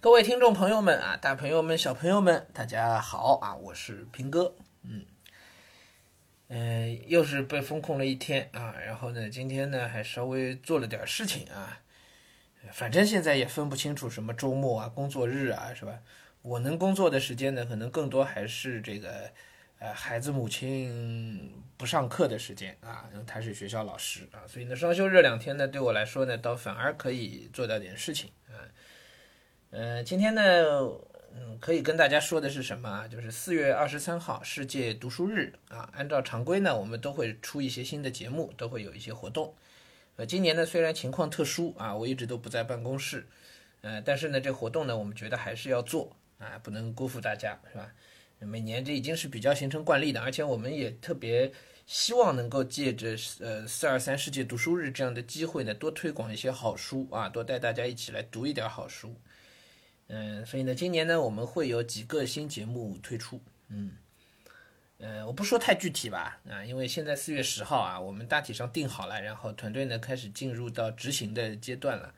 [0.00, 3.56] 各位听众朋友们啊，大朋友们、小朋友们，大家好啊！
[3.56, 4.54] 我是平哥，
[4.84, 5.04] 嗯，
[6.46, 11.80] 嗯，又是被封控了一天啊，然后呢，今天呢还稍微做了点事情啊，
[12.70, 15.98] 反正现在也分不清楚什么周末啊、工作日啊，是吧？
[16.42, 19.28] 我能工作的时间呢，可能更多还是这个，
[19.80, 28.30] 呃，孩子母亲不上课的时间啊，因为他是学校老师啊，所以呢，双休日两天呢，对我来说呢，倒反而可以做到点事情
[29.70, 30.02] 呃。
[30.02, 30.42] 今天呢，
[31.34, 33.06] 嗯，可以跟大家说的是什么？
[33.08, 35.90] 就是四月二十三号世界读书日啊。
[35.94, 39.54] 按照常规呢，我们都会出一些新的节目，都会有一些活动。
[40.16, 43.26] 呃，今年呢，虽然情况特殊啊，我一直都不在办公室，
[43.82, 47.92] 呃，但是呢，这活动呢，我们觉得还是要做啊，不能辜负大家，是吧？
[48.40, 51.52] 每年这已经是比较形成惯例的，而且我们也特别
[51.86, 59.14] 希望能够借着呃四二三世界读书日这样的机会呢，多推广一些好书啊，多带大家一起来读一点好书。
[60.08, 63.38] 嗯，所以呢，今年呢，我们会有几个新节目推出。
[63.68, 63.92] 嗯，
[64.96, 72.14] 呃，我不说太具体吧，啊，因为现在四月十号啊，我们大体上定好了，然后团队呢开始进入到执行的阶段了，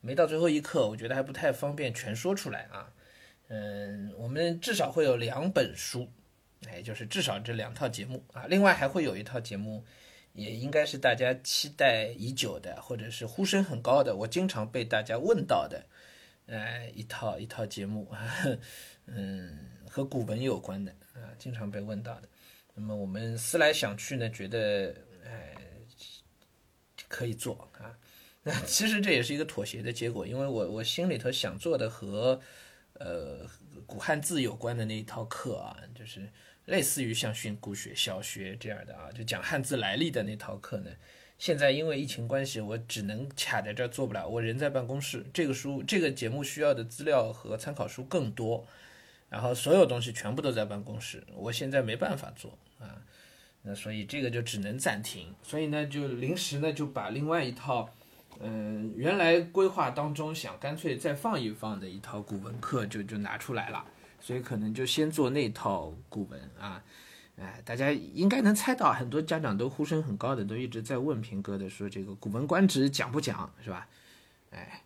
[0.00, 2.88] 没到最后一刻，我觉得还不太方便全说出来啊。
[3.48, 6.08] 嗯，我们至少会有两本书，
[6.68, 9.84] 哎，就是至少这两套节目啊，另外还会有一套节目，
[10.32, 15.84] 也应该是大家期待已久的，或者是呼声很高的，我经常被大家问到的。
[16.46, 18.10] 哎，一套一套节目，
[19.06, 22.28] 嗯，和古文有关的啊，经常被问到的。
[22.74, 25.54] 那么我们思来想去呢，觉得哎
[27.08, 27.96] 可以做啊。
[28.42, 32.40] 那其实这也是一个妥协的结果，因为我我心里头想做的和
[32.94, 33.48] 呃
[33.86, 36.28] 古汉字有关的那一套课啊，就是
[36.64, 40.90] 类似于像训诂学、小学这样的啊，就讲汉字来历的那套课呢。
[41.42, 44.28] 现在因为疫情关系，我只能卡在这儿做不了。
[44.28, 48.64] 我人在办公室，这个书、这个节目需要的资料和参考书更多，
[49.28, 53.02] 然后所有东西全部都在办公室，我现在没办法做啊。
[53.62, 55.34] 那所以这个就只能暂停。
[55.42, 57.90] 所以呢，就临时呢就把另外一套，
[58.38, 63.84] 嗯，原来规划当中想干脆再放一放的一套古文课就就拿出来了。
[64.20, 66.84] 所以可能就先做那套古文啊。
[67.42, 73.88] 哎，大家应该能猜到，很多家长都呼声很高的，都一直在问平哥的，说这个《古文观止》讲不讲，是吧？
[74.50, 74.84] 哎，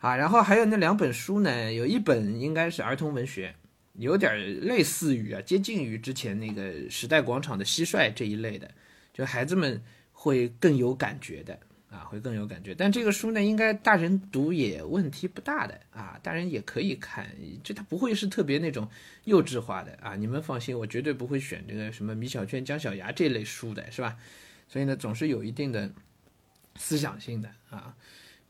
[0.00, 3.54] 啊，然后还有那两本书呢，有一本应该是儿童文学，
[3.92, 8.68] 有点类似于啊，接近于之前那个《时代广场的蟋蟀》这一类的，
[9.12, 9.80] 就孩子们
[10.12, 11.56] 会更有感觉的。
[11.94, 12.74] 啊，会更有感觉。
[12.74, 17.30] 但这个书呢，应该大人读也问题不大的啊，大人也可以看，
[17.62, 18.88] 就它不会是特别那种
[19.24, 20.16] 幼稚化的啊。
[20.16, 24.16] 你们放心，我绝对不会选这个什么米小圈、姜小牙这类书的，是吧？
[24.66, 25.88] 所以呢，总是有一定的
[26.74, 27.94] 思想性的啊。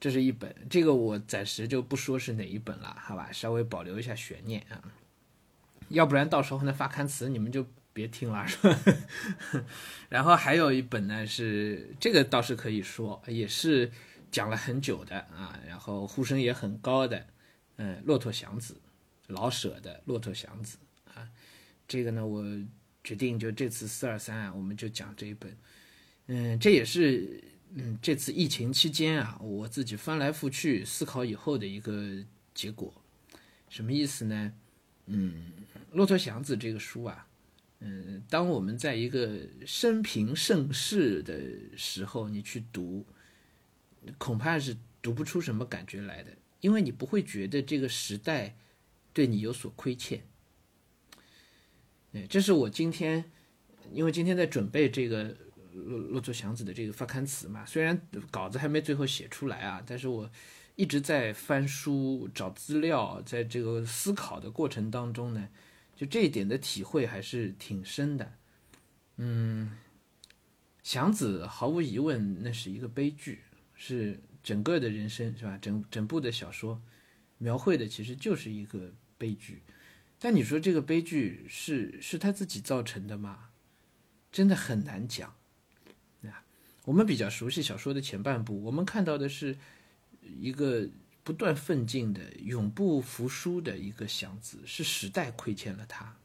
[0.01, 3.31] 这是一本，这个我暂时就不说是哪一本了，好吧？
[3.31, 4.81] 稍微保留一下悬念啊，
[5.91, 7.67] 要不然到时候呢发刊词你们就。
[7.95, 8.79] 别听了，是吧？
[10.11, 13.91] 然后还有一本呢，是这个倒是可以说，也是
[14.33, 17.27] 讲了很久的啊，然后呼声也很高的，
[17.77, 18.75] 嗯，《骆驼祥子》，
[19.29, 20.77] 老舍的《骆驼祥子》
[21.17, 21.31] 啊，
[21.87, 22.45] 这个呢，我
[23.05, 25.57] 决定就这次四二三啊，我们就讲这一本，
[26.27, 27.41] 嗯，这也是
[27.75, 32.03] 嗯这次疫情期间啊，我自己翻来覆去思考以后的一个
[32.53, 32.93] 结果，
[33.69, 34.53] 什么意思呢？
[35.07, 35.53] 嗯，
[35.93, 37.29] 《骆驼祥子》这个书啊。
[37.87, 41.39] 嗯，当我们在一个生平盛世的
[41.77, 43.05] 时候，你去读，
[44.17, 46.31] 恐怕是读不出什么感觉来的，
[46.63, 48.57] 因为你不会觉得这个时代
[49.13, 50.23] 对你有所亏欠。
[52.15, 53.31] 哎，这是我今天，
[53.93, 55.35] 因为今天在准备这个
[55.75, 58.01] 《骆骆驼祥子》的这个发刊词嘛，虽然
[58.31, 60.31] 稿子还没最后写出来啊，但是我
[60.75, 65.51] 一直在翻书找资料，在这个思考的过程当中呢。
[65.97, 68.33] 就这一点的体会还是挺深的，
[69.17, 69.79] 嗯，
[70.83, 73.41] 祥子毫无疑问那是一个悲剧，
[73.75, 75.57] 是整个的人生是吧？
[75.59, 76.83] 整整部的小说
[77.39, 79.63] 描绘的其实就是一个悲剧，
[80.19, 83.51] 但你说这个悲剧是是他自己造成的吗？
[84.33, 85.33] 真的很难讲。
[86.25, 86.45] 啊，
[86.85, 89.57] 我们比较熟悉小说的前半部，我们看到的是
[90.21, 90.89] 一个。
[91.25, 96.17] 不断奋进的、永不服输的一个祥子，是时代亏欠了他。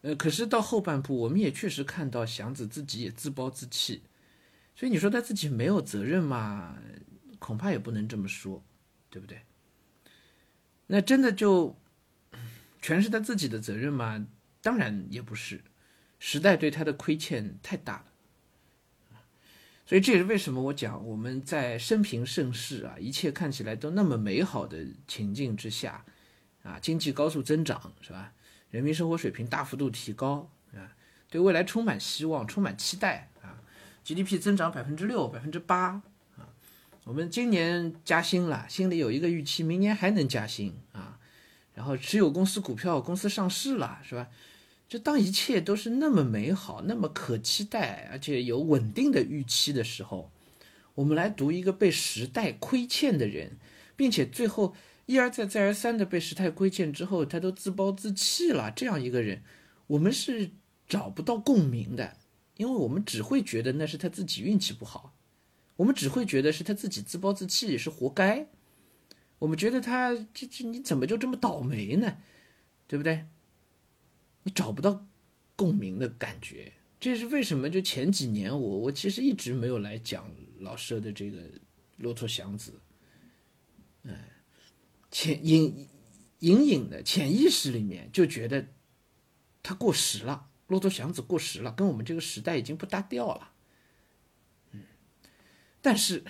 [0.00, 4.02] 呃，可是到后半部，我们也确实看到祥子自己也自暴自弃，
[4.74, 6.78] 所以你说他自己没有责任嘛？
[7.38, 8.64] 恐怕也不能这么说，
[9.10, 9.42] 对不对？
[10.86, 11.78] 那真的就
[12.80, 14.26] 全是他自己的责任吗？
[14.62, 15.62] 当然也不是，
[16.18, 18.06] 时代对他的亏欠太大了。
[19.86, 26.04] 所以这也是为什么我讲我们在生平盛世啊，一切看起来都那么美好的情境之下，
[26.62, 28.32] 啊，经济高速增长是吧？
[28.70, 30.90] 人民生活水平大幅度提高啊，
[31.30, 33.60] 对未来充满希望、充满期待啊
[34.04, 36.02] ！GDP 增长百分之六、百分之八
[36.36, 36.48] 啊！
[37.04, 41.18] 我们今年加薪了，心里有一个预期，明年还能加薪啊！
[41.74, 44.28] 然后持有公司股票，公司上市了是吧？
[44.88, 50.30] 就当一切都是那么美好、那么可期待，而且有稳定的预期的时候，
[50.94, 53.58] 我们来读一个被时代亏欠的人，
[53.96, 54.74] 并且最后
[55.06, 58.70] 一而再、再而三的被时代亏欠之后，他都自暴自弃了。
[58.70, 59.42] 这样一个人，
[59.88, 60.50] 我们是
[60.86, 62.16] 找不到共鸣的，
[62.56, 65.16] 因为我们只会觉得那是他自己运气不好，
[65.76, 68.46] 我们只会觉得是他自己自暴自弃，是活该。
[69.40, 72.18] 我们觉得他这这你怎么就这么倒霉呢？
[72.86, 73.26] 对不对？
[74.44, 75.06] 你找不到
[75.56, 77.68] 共鸣的感觉，这是为什么？
[77.68, 81.38] 就前几年，我我其实一直没有来讲老舍的这个
[81.96, 82.72] 《骆驼祥子》，
[84.02, 84.14] 嗯，
[85.10, 85.88] 潜隐
[86.40, 88.66] 隐隐的潜意识里面就觉得
[89.62, 93.52] 他过时了，《骆驼祥子》过时了，跟我们这个时代已经不搭调了。
[94.72, 94.82] 嗯，
[95.80, 96.22] 但是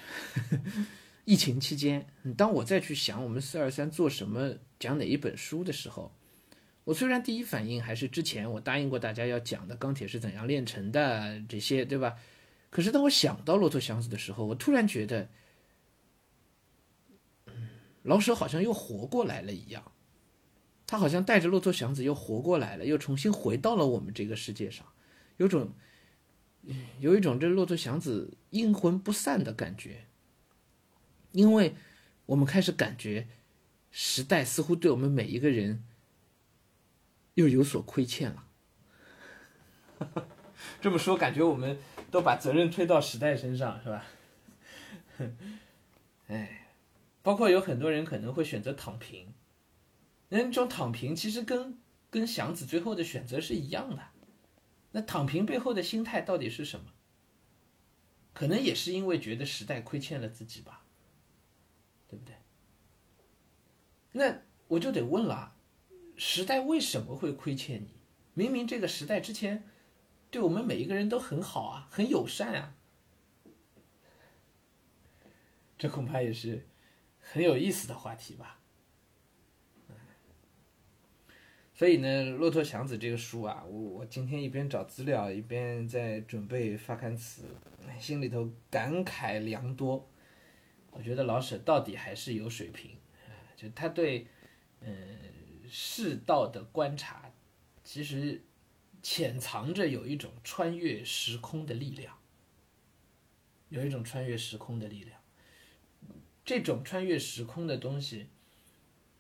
[1.25, 2.07] 疫情期间，
[2.37, 6.15] 当我再去想我们四二三做什么、讲哪一本书的时候。
[6.85, 12.15] 我虽然第一反应还是之前我答应过大家要讲的钢铁是怎样炼成的这些，对吧？
[12.69, 15.29] 可是当我想到骆驼祥子的时候，我突然觉得，
[17.47, 17.69] 嗯，
[18.03, 19.93] 老舍好像又活过来了一样，
[20.87, 24.85] 他好像带着骆驼祥子又活过来了，又重新回到了我们这个世界上，
[25.39, 25.73] 有种，
[27.01, 30.05] 有一种这骆驼祥子阴魂不散的感觉，
[31.33, 31.75] 因为
[32.27, 33.27] 我们开始感觉
[33.91, 35.83] 时代似乎对我们每一个人。
[37.35, 38.49] 又有所亏欠了，
[40.81, 41.79] 这么说感觉我们
[42.11, 44.05] 都把责任推到时代身上，是吧？
[46.29, 46.69] 哎，
[47.23, 49.35] 包括有很多人可能会选择躺平，
[50.29, 51.79] 那这种躺平其实跟
[52.11, 54.03] 跟祥子最后的选择是一样的。
[54.93, 56.87] 那躺平背后的心态到底是什么？
[58.33, 60.85] 可能也是因为觉得时代亏欠了自己吧，
[62.09, 62.35] 对不对？
[64.13, 65.54] 那我就得问了。
[66.17, 67.95] 时代为什么会亏欠你？
[68.35, 69.65] 明明这个时代之前
[70.31, 72.75] 对我们每一个人都很好啊，很友善啊。
[75.77, 76.67] 这恐怕也是
[77.19, 78.61] 很有意思的话题吧。
[81.73, 87.43] 所以呢，《骆驼祥子》这个书啊，我我今天一边找资料，一边在准备发刊词，
[87.99, 90.09] 心里头感慨良多。
[90.93, 92.93] 我觉得老舍到底还是有水平
[93.27, 94.29] 啊，就他对，
[94.81, 95.19] 嗯。
[95.69, 97.33] 世道的观察，
[97.83, 98.43] 其实
[99.03, 102.19] 潜藏着有一种穿越时空的力量，
[103.69, 105.21] 有一种穿越时空的力量。
[106.45, 108.27] 这种穿越时空的东西，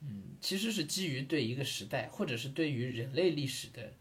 [0.00, 3.94] 嗯，其实是基于对一个时代，或者是对于人类历史的，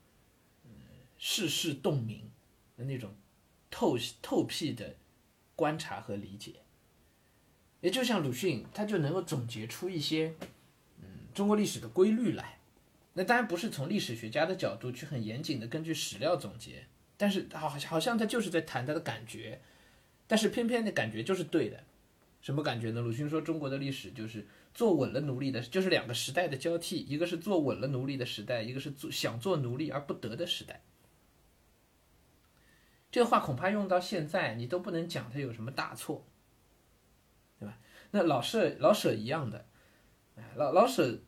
[0.65, 0.71] 嗯，
[1.17, 2.29] 世事洞明
[2.75, 3.15] 的那种
[3.71, 4.95] 透透辟的
[5.55, 6.55] 观察和理解。
[7.81, 10.35] 也就像鲁迅，他就能够总结出一些。
[11.33, 12.59] 中国历史的规律来，
[13.13, 16.85] 那当然不是从历史学家的角度去很严谨的根据史料总结，
[17.17, 19.61] 但是好好像他就是在谈他的感觉，
[20.27, 21.83] 但是偏偏的感觉就是对的，
[22.41, 23.01] 什么感觉呢？
[23.01, 30.81] 鲁迅说中国的历史就是坐稳了奴隶的，就是两个时代的交替，一个是坐稳了奴隶的时代，一个是做想做奴隶而不得的时代。
[33.11, 36.25] 这话恐怕用到现在，你都不能讲他有什么大错，
[37.59, 37.77] 对吧？
[38.11, 39.65] 那老舍老舍一样的。
[40.55, 41.19] 老老舍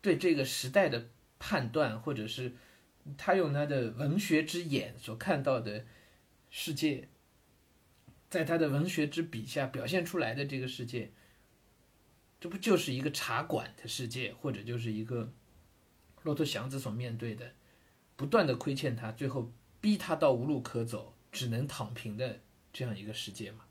[0.00, 2.54] 对这个时代的判断，或者是
[3.16, 5.86] 他用他的文学之眼所看到的
[6.50, 7.08] 世界，
[8.28, 11.12] 在他的文学之笔下表现出来的这个世界，
[12.38, 15.32] 这不就是一个茶馆的世界，或者就是一个
[16.22, 17.52] 骆驼祥子所面对的，
[18.16, 22.40] 不断的亏欠他，最后逼他到无路可走，只能躺平的
[22.72, 23.64] 这样一个世界吗？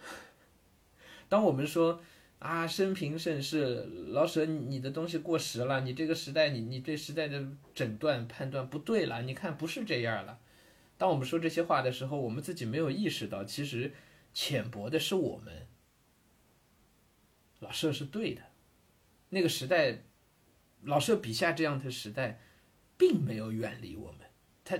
[1.28, 2.02] 当我们说。
[2.42, 5.82] 啊，生平盛世，老舍，你的东西过时了。
[5.82, 9.22] 你这个时代，你你对时代的诊断判断不对了。
[9.22, 10.40] 你看，不是这样了。
[10.98, 13.92] 当我们说这些话的时候，我们自己没有意识到，其实
[14.34, 15.68] 浅薄的是我们。
[17.60, 18.42] 老舍是对的，
[19.28, 20.02] 那个时代，
[20.82, 22.40] 老舍笔下这样的时代，
[22.98, 24.26] 并没有远离我们，
[24.64, 24.76] 他，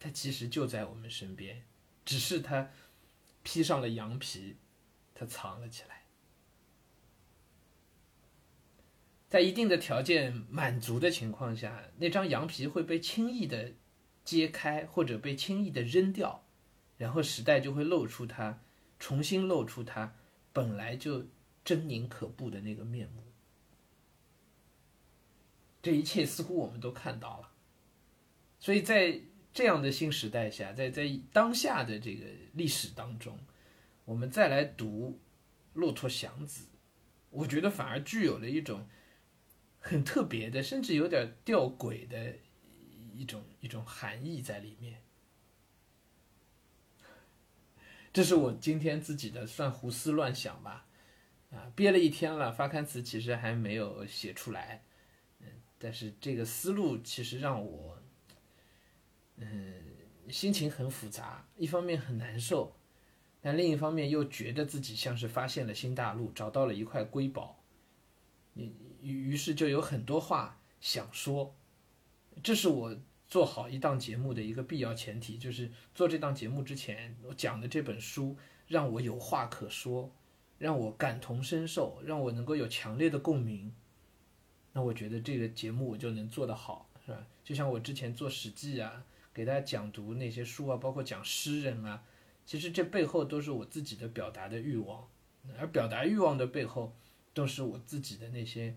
[0.00, 1.64] 他其实就在我们身边，
[2.06, 2.70] 只是他
[3.42, 4.56] 披上了羊皮，
[5.14, 6.01] 他藏了起来。
[9.32, 13.72] 在一定的条件满足的情况下，那张羊皮会被轻易的
[14.22, 16.44] 揭开，或者被轻易的扔掉，
[16.98, 18.60] 然后时代就会露出它，
[18.98, 20.14] 重新露出它
[20.52, 21.20] 本来就
[21.64, 23.22] 狰狞可怖的那个面目。
[25.80, 27.48] 这一切似乎我们都看到了，
[28.60, 29.18] 所以在
[29.54, 33.38] 这样的新时代下，在在当下的这个历史当中，
[34.04, 35.18] 我们再来读
[35.80, 36.64] 《骆驼祥子》，
[37.30, 38.86] 我觉得反而具有了一种
[39.82, 42.34] 很特别的，甚至有点吊诡的
[43.12, 45.02] 一种一种含义在里面。
[48.12, 50.86] 这是我今天自己的算胡思乱想吧，
[51.50, 54.82] 啊，憋了一天了，发刊词其实还没有写出来。
[55.78, 58.00] 但是这个思路其实让我，
[59.36, 59.74] 嗯，
[60.28, 61.44] 心情很复杂。
[61.56, 62.76] 一方面很难受，
[63.40, 67.58] 但另一方面又觉得自己像是发现了新大陆，找到了一块瑰宝。
[68.52, 68.72] 你
[69.02, 71.54] 于于是就有很多话想说。
[72.42, 72.96] 这是我
[73.28, 80.10] 做好一档节目的一个必要前提，就是做这档节目之前，我讲的这本书让我有话可说，
[80.58, 83.74] 让我感同身受，让我能够有强烈的共鸣。
[84.72, 87.26] 那我觉得这个节目我就能做得好，是吧？
[87.44, 89.04] 就像我之前做《史记》啊，
[89.34, 92.02] 给大家讲读那些书啊，包括讲诗人啊，
[92.46, 95.06] 其实这背后都是我自己的表达的欲望，
[95.58, 96.96] 而表达欲望的背后，
[97.34, 98.74] 都是我自己的那些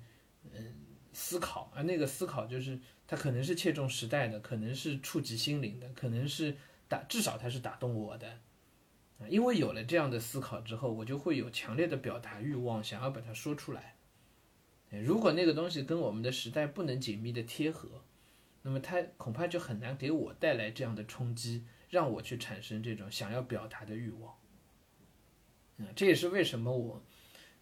[0.54, 0.76] 嗯
[1.14, 6.56] 思考，而那个思考就是它可能是切中时代的，可能是触及心灵的，可能是
[6.88, 8.40] 打至少它是打动我的，
[9.20, 13.96] 啊，因为有了这样的思考之后，我就会有强烈的表达欲望，想要把它说出来。
[14.90, 18.04] 如果那个东西跟我们的时代不能紧密的贴合，
[18.62, 24.36] 那么它恐怕就很难给我带来这样的冲击，让我去产生这种想要表达的欲望。
[25.78, 27.04] 嗯，这也是为什么我，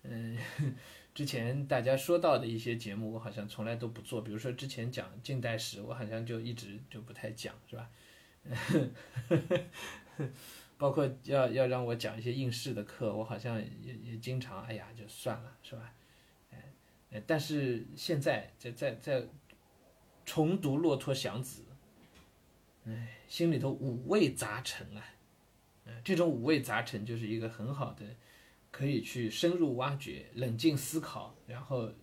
[0.04, 0.38] 嗯，
[1.14, 4.22] 之前大家说到的一些节目，我好像从来都不做。
[4.22, 7.90] 比如说之前讲近代史，我好像就一直就不太讲，是吧？
[10.78, 15.94] 包括要要让我讲一些应试的课，我好像也也经常，哎呀，就算了，是吧？
[17.28, 19.24] 但是现在在在在
[20.26, 21.62] 重读《骆驼祥子》，
[22.90, 25.06] 哎，心里头五味杂陈啊，
[25.86, 28.04] 嗯，这种五味杂陈就是一个很好的，
[28.74, 31.94] 可以去深入挖掘、冷静思考，然后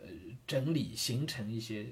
[0.00, 0.08] 呃
[0.48, 1.86] 整理形成一些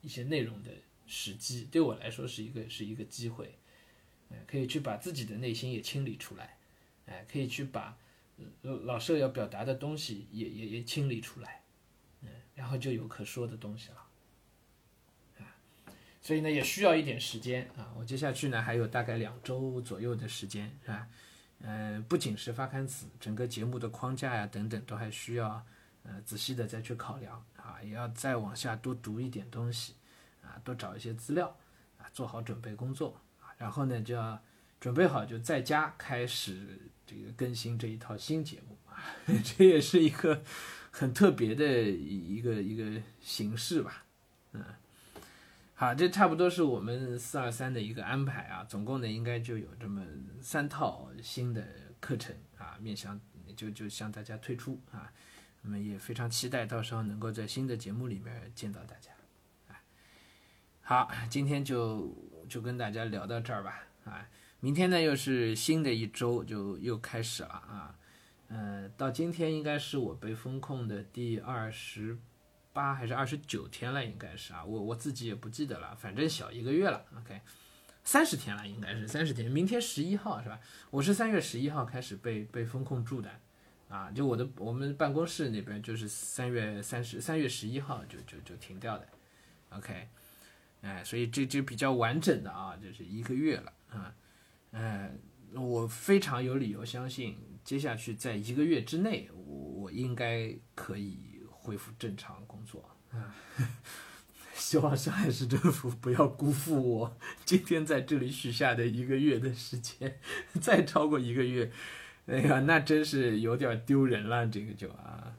[0.00, 0.70] 一些内容的
[1.06, 1.68] 时机。
[1.70, 3.58] 对我来说是一个是一个机会，
[4.30, 6.56] 哎，可以去把自己的内心也清理出来，
[7.04, 7.98] 哎，可以去把
[8.62, 11.60] 老舍要表达的东西也也也清理出来。
[12.54, 14.08] 然后就有可说的东西了，
[15.40, 15.58] 啊，
[16.22, 17.92] 所以呢也需要一点时间啊。
[17.98, 21.08] 我接下去呢还有大概两周左右的时间，是吧？
[21.60, 25.64] 嗯，不仅是发刊词，整个节目的框架呀等等都还需要
[26.02, 29.94] 呃仔细的再去考量啊，也要再往下多读一点东西
[30.42, 31.56] 啊，多找一些资料
[31.98, 33.48] 啊，做好准备工作啊。
[33.56, 34.40] 然后呢就要
[34.80, 39.02] 准备好就在家开始这个更新这一套新节目啊，
[39.42, 40.42] 这也是一个。
[40.96, 44.04] 很特别的一个一个形式吧，
[44.52, 44.64] 嗯，
[45.76, 50.06] 好，这差不多是我们四二三的一个安排啊，总共呢应该就有这么
[50.40, 51.66] 三套新的
[51.98, 53.20] 课程啊，面向
[53.56, 55.12] 就就向大家推出啊，
[55.62, 59.10] 那么也非常期待到时候能够在新的节目里面见到大家，
[59.66, 59.74] 啊，
[60.80, 62.16] 好，今天就
[62.48, 64.28] 就跟大家聊到这儿吧，啊，
[64.60, 67.98] 明天呢又是新的一周就又开始了啊。
[68.46, 72.16] 呃，到今天应该是我被封控的第二十
[72.74, 77.06] 八还是二十九天了，应该是啊，我我自己也不记得了，反正小一个月了。
[77.16, 77.40] OK，
[78.02, 79.50] 三十天了，应该是三十天。
[79.50, 80.60] 明天十一号是吧？
[80.90, 83.30] 我是三月十一号开始被被封控住的，
[83.88, 89.08] 啊，就我的我们办公室那边就是三月三十三月十一号就就就停掉的。
[89.70, 90.08] OK，
[90.82, 94.14] 哎，所以这这比较完整的啊，就是一个月了啊，
[94.72, 95.18] 嗯，
[95.52, 97.38] 我非常有理由相信。
[97.64, 99.54] 接下去在一个月之内，我
[99.84, 102.44] 我应该可以恢复正常！
[103.14, 103.34] 啊
[104.54, 110.18] 希望上海市政府不要辜负我今天在这里许下的一个月的时间，
[110.60, 111.70] 再超过一个月，
[112.26, 114.46] 哎呀，那真是有点丢人了。
[114.46, 115.36] 这个就啊，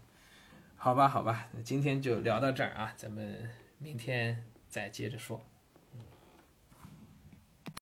[0.78, 5.44] 好吧，好吧，今天就聊到这儿啊，咱们明天再接着说。